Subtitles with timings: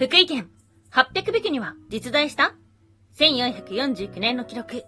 [0.00, 0.48] 福井県
[0.92, 2.54] 800匹には実在した
[3.18, 4.84] ?1449 年の記録。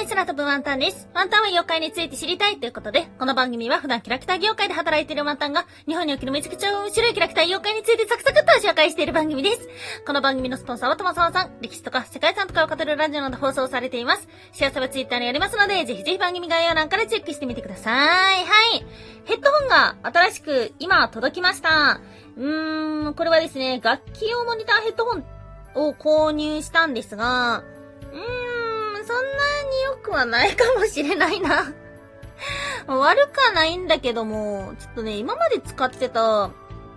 [0.00, 1.08] い、空飛ぶワンタンです。
[1.14, 9.68] ワンタンは妖怪について知りたいということで、この番組は普段キャラクター業界で働いているワンタンが、日本におけるめちゃくちゃ面白いキャラクター妖怪についてサクサクっと紹介している番組です。
[10.06, 14.28] この番組のスポンサーはともさまさん、歴史とか世界遺産とかを語るラジオなど放送されています。
[14.52, 17.94] 幸せはツイッターにありますので、ぜひぜひ番組概要欄からチェックしてみてください。
[17.94, 18.42] は
[18.76, 18.86] い。
[19.26, 22.00] ヘッドホンが新しく今届きました。
[22.36, 25.24] うーん、これはですね、楽器用モニターヘッドホン
[25.76, 27.62] を購入したんですが、
[29.06, 31.72] そんなに良くはないかもしれないな。
[32.86, 36.50] 悪くはないんだけども、ちょっとね、今まで使ってた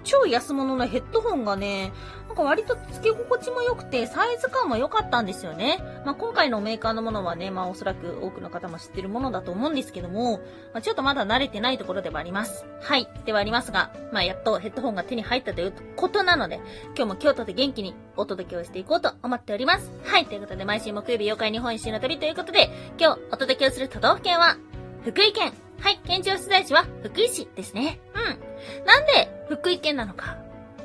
[0.04, 1.92] 超安物のヘッドホンがね、
[2.38, 5.80] か割と付け心地も良くて、サイズ感も良かったんですよね。
[6.06, 10.38] まあ、今回のメーカーのものはね、まあ、おそらく多くの方も知ってるものだと思うんですけども、
[10.74, 12.66] まあ、ちょっとまだ慣れてないところではあります。
[12.82, 13.10] はい。
[13.26, 16.62] ではありますが、まあ、やっとヘッドホンが手に入ったということなので、
[16.96, 19.92] 今日も京都で元気にお届けをしていこうと思っております。
[20.06, 20.26] はい。
[20.26, 24.58] ということで、毎週木曜日妖怪日本一周の旅ということで、今日お届けをする都道府県は、
[25.04, 25.54] 福井県。
[25.80, 26.00] はい。
[26.06, 28.00] 県庁所在地は福井市ですね。
[28.14, 28.86] うん。
[28.86, 30.38] なんで福井県なのか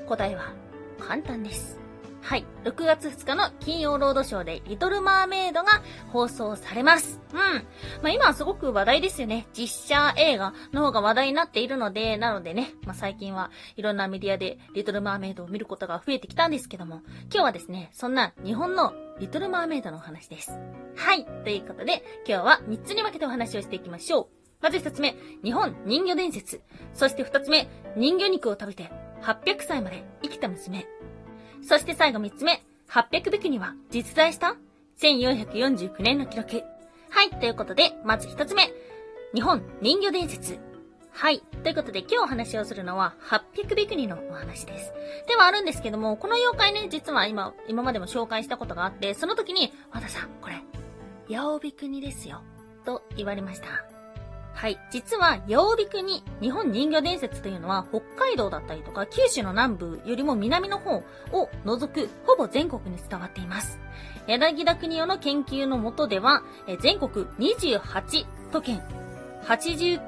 [0.06, 0.61] 答えは
[1.02, 1.82] 簡単です。
[2.22, 2.44] はい。
[2.64, 7.20] 6月2日の金曜ロードショーでリトルマーメイドが放送されます。
[7.32, 7.38] うん。
[7.38, 7.62] ま
[8.04, 9.48] あ今はすごく話題ですよね。
[9.52, 20.52] 実写映画の方が話題になっているので、なのでね、まあ最近はいろんなメディアでリトルマーメイドを見ることが増えてきたんですけども、今日はですね、そんな日本のリトルマーメイドのお話です。
[20.96, 21.24] はい。
[21.44, 24.26] ということで、今日は3つに分けてお話をしていきましょう。
[24.60, 26.62] まず1つ目、日本人魚伝説。
[26.94, 28.92] そして2つ目、人魚肉を食べて
[29.22, 30.86] 800歳まで生きた娘。
[31.62, 34.56] そして最後3つ目、800匹には実在した
[35.00, 36.62] ?1449 年の記録。
[37.08, 38.72] はい、ということで、まず1つ目、
[39.34, 40.58] 日本人魚伝説。
[41.12, 41.40] はい。
[41.62, 44.92] ということで、今日お話をするのは、800ビクニのお話です。
[45.28, 50.62] ではあるんですけども、この妖怪ね、実は今、今までも紹介したことがあって、その時に、和田さん、これ、
[51.28, 52.40] ヤオビクニですよ。
[52.84, 53.91] と言われました。
[54.54, 54.78] はい。
[54.90, 61.02] 実は、八尾ビに日本人魚伝説というのは、北海道だったりとか、九州の南部よりも南の方
[61.32, 63.80] を除く、ほぼ全国に伝わっています。
[64.26, 66.42] 柳田国夫の研究のもとでは、
[66.80, 68.82] 全国28都県、
[69.44, 70.00] 89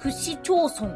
[0.00, 0.94] 区市町村、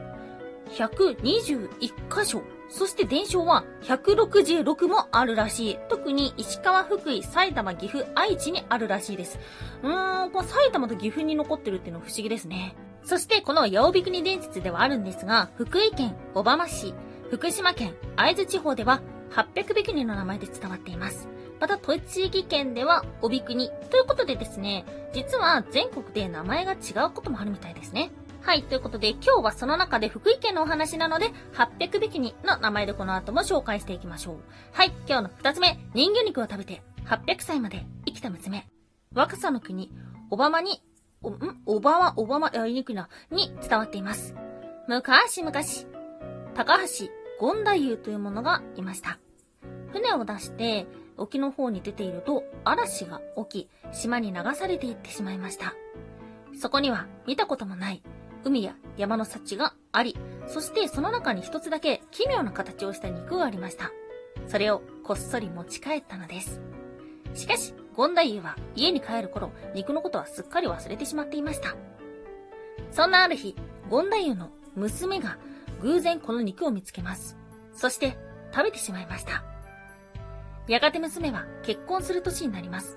[0.70, 5.78] 121カ所、そして伝承は166もあるらしい。
[5.88, 9.38] 特に石川、福井、埼玉、岐阜、愛知にあるらしいです。
[9.82, 12.76] うーん、こ埼玉と岐阜に残ってるっていうのは不思議ですね。
[13.02, 16.94] そしてこの八尾国伝説ではあるんですが、福井県小浜市、
[17.30, 21.28] 福島県会津地方では800ビクニの名前で伝わっています。
[21.60, 23.68] また、栃木県では、帯国。
[23.90, 26.76] ということでですね、実は全国で名前が違
[27.06, 28.10] うこともあるみたいですね。
[28.42, 34.36] はい、ということで今日はその中で福井県のお話なので、800匹にの名前でこの後も紹介していきましょう。
[34.72, 38.66] はい、今日の二つ目、人魚肉を食べて800歳まで生きた娘。
[39.14, 39.92] 若さの国、
[40.30, 40.82] オバマに、
[41.22, 41.60] お、ん？
[41.66, 44.34] オバマ、オバマ、あ、言いにくいな、に伝わっています。
[44.88, 45.52] 昔々、
[46.54, 47.08] 高橋
[47.38, 49.18] 権太夫というものがいました。
[49.92, 50.86] 船を出して
[51.16, 55.74] 沖の方に出ていると嵐が起き、島に流されていってしまいました。
[56.58, 58.02] そこには見たこともない
[58.44, 63.90] 海や山の幸があり、そしてその中に一つだけ奇妙な形をした肉がありました。
[64.48, 66.60] それをこっそり持ち帰ったのです。
[67.34, 71.76] しかし、権太夫は家に帰る頃、肉のことはすっかり忘れてしまっていました。
[72.92, 73.54] そんなある日、
[73.88, 75.38] 権太夫の娘が
[75.82, 77.36] 偶然この肉を見つけます。
[77.74, 78.16] そして
[78.52, 79.44] 食べてしまいました。
[80.66, 82.96] やがて娘は結婚する年になります。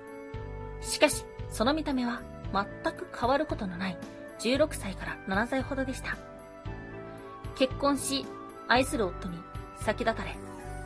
[0.81, 2.21] しかし、その見た目は
[2.53, 3.97] 全く変わることのない
[4.43, 6.17] 16歳から7歳ほどでした。
[7.55, 8.25] 結婚し、
[8.67, 9.37] 愛する夫に
[9.77, 10.35] 先立たれ、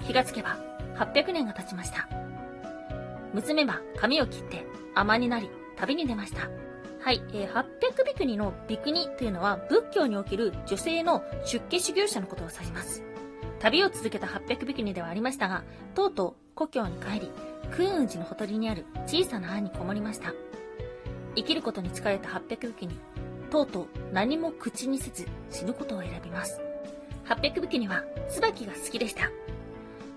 [0.05, 0.59] 気がつけば
[0.95, 2.07] 800年が経ちました。
[3.33, 6.49] 娘は髪を切って甘になり旅に出ました。
[7.01, 13.03] はい、えー、800ビクニのビクニというのは仏教における女性の出家修行者のことを指します。
[13.59, 15.63] 旅を続けた800ビクニではありましたが、
[15.95, 17.31] とうとう故郷に帰り、
[17.71, 20.33] 空雲寺のほとりにある小さな庵にこもりました。
[21.35, 22.99] 生きることに疲れた800ビクニ、
[23.47, 26.61] とうとう何も口にせず死ぬことを選びます。
[27.25, 29.29] 800匹には椿が好きでした。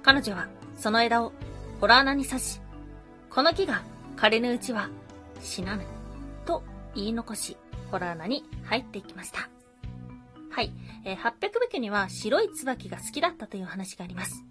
[0.03, 1.33] 彼女はその枝を
[1.81, 2.61] ホラー穴に刺し、
[3.29, 3.83] この木が
[4.17, 4.91] 枯れぬうちは
[5.41, 5.85] 死なぬ、
[6.45, 6.63] と
[6.95, 7.57] 言い残し、
[7.91, 9.49] ホラー穴に入っていきました。
[10.51, 10.73] はい、
[11.05, 14.45] えー、800匹には白い椿が好きだったという話があります。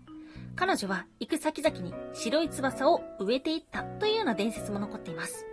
[0.56, 5.46] 彼女は行く先々に白い翼を植えていったというような伝説も残っています。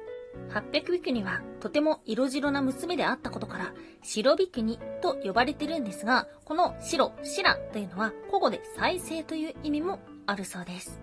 [0.57, 3.73] 800ビクニはとても色白な娘であったことから、
[4.03, 11.01] 白ビクニと呼ばれてるんですが、この白、白というのは古語で再生という意味もあるそうです。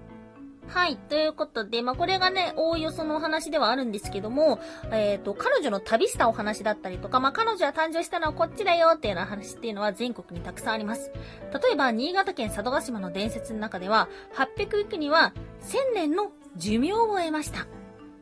[0.68, 0.96] はい。
[0.96, 4.60] ということで、まあ、これがね、おおよそのお話ではあるんですけども、
[4.92, 11.12] えっ、と、彼女の旅したお話だったりとか、まあ、彼女は誕生したのはこっちだよっていうような話っていうのは全国にたくさんあります。
[11.54, 17.68] 例えば、新潟県佐渡島の伝説の中では、800ウィクには1000年の寿命を得ました。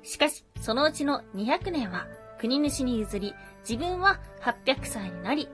[0.03, 2.07] しかし、そのうちの200年は
[2.39, 3.33] 国主に譲り、
[3.68, 5.48] 自分は800歳になり、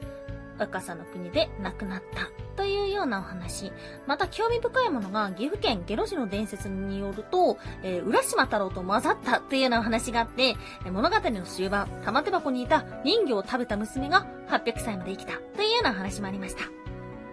[0.58, 2.48] 若さの国で亡くなった。
[2.58, 3.72] というようなお話。
[4.08, 10.56] また興味深いものが、岐阜県下呂市の伝説によると、えー浦島太郎と混ざったというようなお話があって、
[10.92, 16.64] 物語の終盤、玉手箱にいた人魚を食べた娘が800歳まで生きたというようなお話もありました。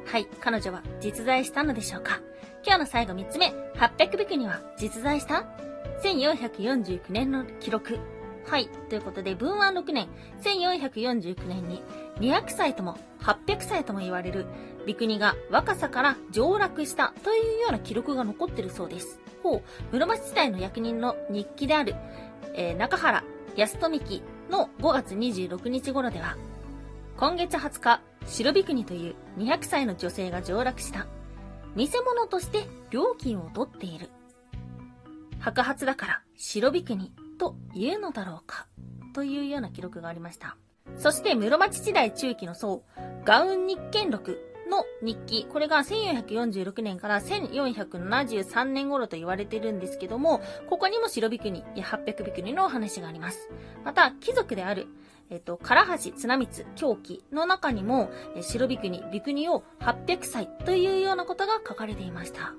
[0.06, 2.20] はい、彼女は実在したのでしょうか
[2.62, 5.46] 今日の最後3つ目、800ビクには実在した？
[6.02, 7.99] ?1449 年の記録。
[8.46, 8.69] はい。
[8.88, 10.08] ということで、文安6年、
[10.43, 11.82] 1449年に、
[12.19, 14.46] 200歳とも800歳とも言われる、
[14.87, 19.19] ビクニが若さから上洛したというような記録が残ってるそうです。
[19.43, 19.62] ほう、
[19.93, 21.94] 室町時代の役人の日記である、
[22.55, 23.25] えー中原
[23.56, 26.37] 安富記の5月26日頃では、
[27.17, 31.06] 今月20日、白ビクニという200歳の女性が上洛した。
[31.75, 34.11] 見せ物として料金を取っている。
[35.44, 38.67] 白髪だから白ビクニと言うのだろうか
[39.12, 40.56] というような記録がありました。
[40.96, 42.82] そして室町時代中期の僧、
[43.26, 53.50] ガウン日見録の日記、これが1446年から1473年頃と言われてるんですけども、ここにも白ビクニや800ビクニのお話があります。
[53.85, 54.87] また、貴族である
[55.31, 55.75] えっと、唐
[56.05, 62.55] 橋綱光狂気の中にも、白ビクニ、ビクニを800歳というようなことが書かれていました。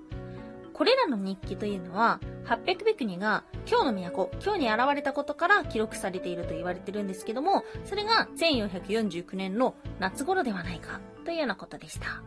[0.76, 12.22] これらの日記というのは、800ビクニが京の都、京に現れたことから記録されていると言われてるんですけども、それが1449年の夏頃ではないかというようなことでした。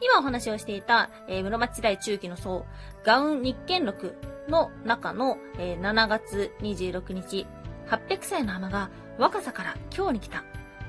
[0.00, 2.66] 今お話をしていた、えー室町時代中期の僧、
[3.04, 4.16] ガウン日見録
[4.48, 7.46] の中の、えー7月26日、
[7.86, 10.42] 800歳の尼が若さから京に来た。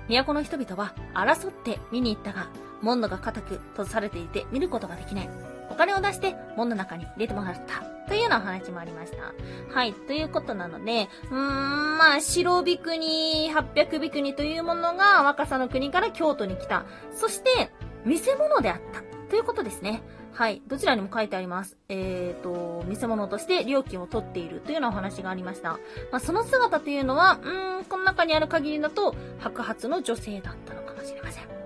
[0.07, 2.47] 都の人々は争って見に行ったが、
[2.81, 5.52] 門戸が固く閉ざされていて見ることができない。
[5.73, 7.83] お金を出して門の中に入れてもらった。
[8.07, 9.33] というようなお話もありました。
[9.73, 9.93] はい。
[9.93, 16.85] ということなので、うーん、まあ、白ビクニ、800ビクニというものが若さの国から京都に来た。
[17.11, 17.71] そして、
[18.05, 19.01] 見せ物であった。
[19.29, 20.03] ということですね。
[20.33, 20.61] はい。
[20.67, 21.77] どちらにも書いてあります。
[21.89, 25.79] えーと、見せ物として料金を取っているというようなお話がありました。
[26.11, 31.62] まあ、その姿というのは、うーん、この中にある限りだと、白髪の女性だったのかもしれません。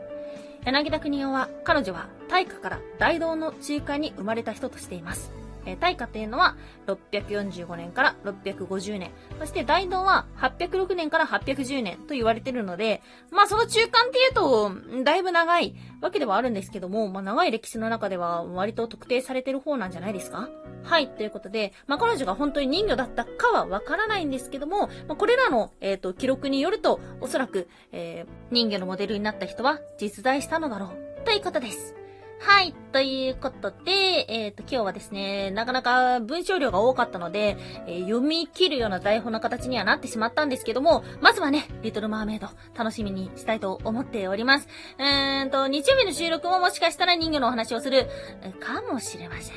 [0.67, 5.31] 柳田国夫は、彼女は大化から大道の中間に生まれた人としています。
[5.67, 6.55] えー大化というのは
[6.87, 9.11] 645年から650年。
[9.39, 14.71] そして大道は806年から810年と言われてるので、まあその中間っていうと、
[15.03, 20.49] だいぶ長いわけではあるんですけども、まあ長い歴史の中では割と特定されてる方なんじゃないですか？
[20.83, 31.95] はい、ということで、まあ彼女が本当に人魚だったかはわからないんですけども、まあこれらの、えっ、と、記録によると、おそらく、えー人魚のモデルになった人は実在したのだろう、ということです。
[32.39, 32.73] はい。
[32.91, 37.57] ということで、えっ、と、今日はですね、なかなか文章量が多かったので、
[37.87, 44.67] えー読み切るような台本の形にはなってしまったんですけども、まずはね、リトルマーメイド、楽しみにしたいと思っております。
[44.99, 48.07] うーんと、日曜日の収録ももしかしたら人魚のお話をする、
[48.59, 49.55] かもしれません。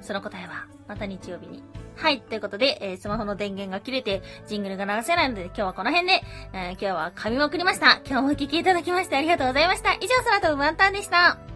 [0.00, 1.62] その答えは、また日曜日に。
[1.96, 2.22] はい。
[2.22, 6.22] ということで、えースマホの電源が切れて、ジングルが流せないので、今日はこの辺で、
[6.54, 8.00] えー今日は噛みまくりました。
[8.06, 9.92] 今日もお聞きいただきましてありがとうございました。
[9.94, 11.49] 以上、空飛ぶワンタンでした。